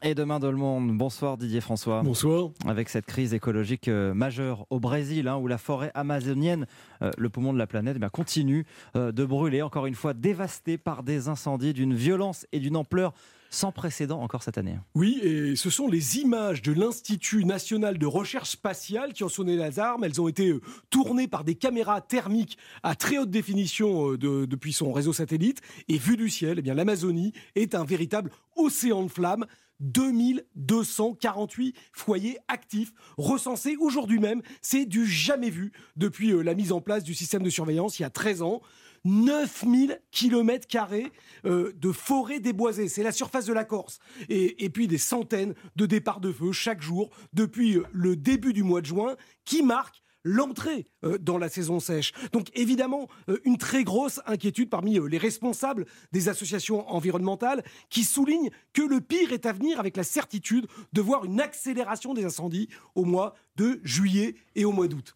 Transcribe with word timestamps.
Et 0.00 0.14
demain 0.14 0.38
dans 0.38 0.52
le 0.52 0.56
monde, 0.56 0.96
bonsoir 0.96 1.36
Didier 1.36 1.60
François. 1.60 2.02
Bonsoir. 2.02 2.50
Avec 2.68 2.88
cette 2.88 3.04
crise 3.04 3.34
écologique 3.34 3.88
euh, 3.88 4.14
majeure 4.14 4.64
au 4.70 4.78
Brésil, 4.78 5.26
hein, 5.26 5.38
où 5.38 5.48
la 5.48 5.58
forêt 5.58 5.90
amazonienne, 5.94 6.66
euh, 7.02 7.10
le 7.18 7.28
poumon 7.28 7.52
de 7.52 7.58
la 7.58 7.66
planète, 7.66 7.96
eh 8.00 8.08
continue 8.08 8.64
euh, 8.94 9.10
de 9.10 9.24
brûler, 9.24 9.60
encore 9.60 9.86
une 9.86 9.96
fois 9.96 10.14
dévastée 10.14 10.78
par 10.78 11.02
des 11.02 11.26
incendies 11.26 11.72
d'une 11.72 11.94
violence 11.94 12.46
et 12.52 12.60
d'une 12.60 12.76
ampleur 12.76 13.12
sans 13.50 13.72
précédent 13.72 14.20
encore 14.20 14.42
cette 14.42 14.58
année. 14.58 14.78
Oui, 14.94 15.18
et 15.22 15.56
ce 15.56 15.70
sont 15.70 15.88
les 15.88 16.18
images 16.18 16.62
de 16.62 16.72
l'Institut 16.72 17.44
national 17.44 17.98
de 17.98 18.06
recherche 18.06 18.50
spatiale 18.50 19.12
qui 19.12 19.24
ont 19.24 19.28
sonné 19.28 19.56
les 19.56 19.78
armes. 19.78 20.04
Elles 20.04 20.20
ont 20.20 20.28
été 20.28 20.54
tournées 20.90 21.28
par 21.28 21.44
des 21.44 21.54
caméras 21.54 22.00
thermiques 22.00 22.58
à 22.82 22.94
très 22.94 23.18
haute 23.18 23.30
définition 23.30 24.12
depuis 24.14 24.72
son 24.72 24.92
réseau 24.92 25.12
satellite. 25.12 25.60
Et 25.88 25.98
vu 25.98 26.16
du 26.16 26.30
ciel, 26.30 26.62
eh 26.64 26.74
l'Amazonie 26.74 27.32
est 27.54 27.74
un 27.74 27.84
véritable 27.84 28.30
océan 28.56 29.02
de 29.02 29.08
flammes. 29.08 29.46
2248 29.80 31.76
foyers 31.92 32.38
actifs 32.48 32.92
recensés 33.16 33.76
aujourd'hui 33.78 34.18
même. 34.18 34.42
C'est 34.60 34.86
du 34.86 35.06
jamais 35.06 35.50
vu 35.50 35.72
depuis 35.96 36.32
euh, 36.32 36.42
la 36.42 36.54
mise 36.54 36.72
en 36.72 36.80
place 36.80 37.04
du 37.04 37.14
système 37.14 37.42
de 37.42 37.50
surveillance 37.50 37.98
il 37.98 38.02
y 38.02 38.04
a 38.04 38.10
13 38.10 38.42
ans. 38.42 38.60
9000 39.04 40.00
km 40.10 40.66
carrés 40.66 41.12
euh, 41.44 41.72
de 41.76 41.92
forêt 41.92 42.40
déboisée. 42.40 42.88
C'est 42.88 43.02
la 43.02 43.12
surface 43.12 43.46
de 43.46 43.52
la 43.52 43.64
Corse. 43.64 43.98
et, 44.28 44.68
puis 44.70 44.86
des 44.88 44.98
centaines 44.98 45.54
de 45.76 45.86
départs 45.86 46.20
de 46.20 46.32
feu 46.32 46.52
chaque 46.52 46.82
jour 46.82 47.10
depuis 47.32 47.76
euh, 47.76 47.84
le 47.92 48.16
début 48.16 48.52
du 48.52 48.62
mois 48.62 48.80
de 48.80 48.86
juin 48.86 49.16
qui 49.44 49.62
marque 49.62 50.02
l'entrée 50.24 50.86
euh, 51.04 51.16
dans 51.18 51.38
la 51.38 51.48
saison 51.48 51.80
sèche. 51.80 52.12
Donc 52.32 52.48
évidemment, 52.54 53.08
une 53.44 53.56
très 53.56 53.84
grosse 53.84 54.20
inquiétude 54.26 54.68
parmi 54.68 54.98
les 55.08 55.18
responsables 55.18 55.86
des 56.12 56.28
associations 56.28 56.88
environnementales 56.90 57.64
qui 57.88 58.04
soulignent 58.04 58.50
que 58.72 58.82
le 58.82 59.00
pire 59.00 59.32
est 59.32 59.46
à 59.46 59.52
venir 59.52 59.80
avec 59.80 59.96
la 59.96 60.04
certitude 60.04 60.66
de 60.92 61.00
voir 61.00 61.24
une 61.24 61.40
accélération 61.40 62.14
des 62.14 62.24
incendies 62.24 62.68
au 62.94 63.04
mois 63.04 63.34
de 63.56 63.80
juillet 63.84 64.34
et 64.54 64.64
au 64.64 64.72
mois 64.72 64.88
d'août. 64.88 65.14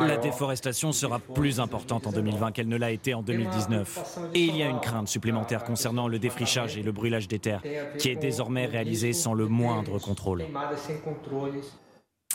La 0.00 0.16
déforestation 0.16 0.90
sera 0.90 1.20
plus 1.20 1.60
importante 1.60 2.08
en 2.08 2.12
2020 2.12 2.50
qu'elle 2.50 2.66
ne 2.66 2.76
l'a 2.76 2.90
été 2.90 3.14
en 3.14 3.22
2019. 3.22 4.18
Et 4.34 4.40
il 4.40 4.56
y 4.56 4.64
a 4.64 4.68
une 4.68 4.80
crainte 4.80 5.06
supplémentaire 5.06 5.62
concernant 5.62 6.08
le 6.08 6.18
défrichage 6.18 6.76
et 6.76 6.82
le 6.82 6.90
brûlage 6.90 7.28
des 7.28 7.38
terres, 7.38 7.62
qui 7.98 8.08
est 8.08 8.16
désormais 8.16 8.66
réalisé 8.66 9.12
sans 9.12 9.32
le 9.32 9.46
moindre 9.46 10.00
contrôle. 10.00 10.44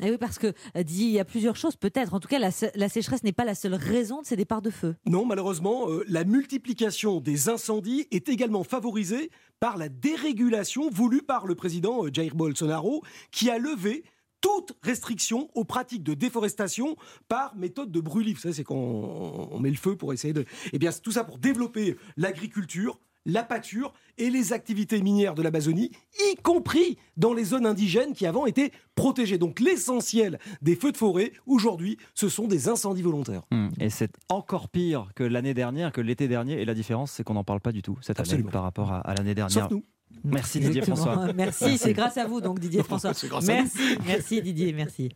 Et 0.04 0.12
oui, 0.12 0.18
parce 0.18 0.38
que 0.38 0.48
euh, 0.76 0.84
dit, 0.84 1.06
il 1.06 1.12
y 1.12 1.20
a 1.20 1.26
plusieurs 1.26 1.56
choses, 1.56 1.78
peut-être. 1.78 2.14
En 2.14 2.20
tout 2.20 2.28
cas, 2.28 2.40
la, 2.40 2.52
sécheresse 2.90 3.24
n'est 3.24 3.32
pas 3.32 3.46
la 3.46 3.56
seule 3.56 3.76
raison 3.76 4.22
de 4.22 4.26
ces 4.26 4.36
départs 4.36 4.62
de 4.62 4.70
feu. 4.70 4.96
Non, 5.06 5.26
malheureusement, 5.26 5.90
euh, 5.90 6.04
la 6.10 6.26
multiplication 6.26 7.22
des 7.22 7.48
incendies 7.48 8.06
est 8.12 8.28
également 8.28 8.66
favorisée 8.66 9.30
par 9.62 9.78
la 9.78 9.88
dérégulation 9.88 10.90
voulue 10.90 11.22
par 11.22 11.46
le 11.48 11.56
président 11.56 12.04
euh, 12.06 12.10
Jair 12.12 12.36
Bolsonaro, 12.36 13.04
qui 13.32 13.50
a 13.50 13.58
levé 13.58 14.04
toute 14.42 14.74
restriction 14.84 15.50
aux 15.56 15.64
pratiques 15.64 16.04
de 16.04 16.14
déforestation 16.14 16.96
par 17.28 17.56
méthode 17.56 17.92
de 17.92 18.00
brûlis. 18.00 18.34
Vous 18.34 18.40
savez, 18.40 18.54
c'est 18.54 18.64
qu'on 18.64 19.60
met 19.60 19.70
le 19.70 19.76
feu 19.76 19.96
pour 19.96 20.14
essayer 20.14 20.34
de. 20.34 20.46
Eh 20.74 20.80
bien, 20.80 20.92
tout 20.92 21.12
ça 21.12 21.24
pour 21.24 21.38
développer 21.38 21.98
l'agriculture, 22.18 23.00
la 23.26 23.44
pâture 23.44 23.94
et 24.18 24.30
les 24.30 24.54
activités 24.54 25.02
minières 25.02 25.34
de 25.34 25.42
l'Amazonie, 25.42 25.92
y 26.20 26.36
compris 26.36 26.98
dans 27.18 27.34
les 27.34 27.44
zones 27.44 27.66
indigènes 27.66 28.14
qui 28.14 28.26
avant 28.26 28.46
étaient 28.46 28.72
protégées. 28.94 29.38
Donc 29.38 29.60
l'essentiel 29.60 30.40
des 30.62 30.76
feux 30.76 30.92
de 30.92 30.98
forêt, 30.98 31.34
aujourd'hui, 31.46 31.98
ce 32.14 32.30
sont 32.30 32.48
des 32.48 32.70
incendies 32.70 33.02
volontaires. 33.02 33.44
Hum, 33.52 33.72
et 33.80 33.90
c'est 33.90 34.16
encore 34.30 34.70
pire 34.70 35.10
que 35.16 35.24
l'année 35.24 35.54
dernière, 35.54 35.92
que 35.92 36.02
l'été 36.02 36.28
dernier. 36.28 36.62
Et 36.62 36.66
la 36.66 36.74
différence, 36.74 37.12
c'est 37.12 37.24
qu'on 37.24 37.34
n'en 37.34 37.44
parle 37.44 37.62
pas 37.62 37.72
du 37.72 37.82
tout 37.82 37.98
cette 38.02 38.20
année 38.20 38.44
par 38.44 38.64
rapport 38.64 38.92
à, 38.92 39.14
l'année 39.16 39.36
dernière. 39.36 39.64
Sauf 39.64 39.72
nous. 39.72 39.84
Merci 40.24 40.60
Didier 40.60 40.82
François. 40.82 41.34
Merci, 41.34 41.78
c'est 41.78 41.94
grâce 41.94 42.18
à 42.18 42.26
vous 42.26 42.42
donc 42.42 42.60
Didier 42.60 42.84
François. 42.84 43.12
merci, 43.46 43.98
merci 44.06 44.42
Didier, 44.42 44.74
merci. 44.74 45.10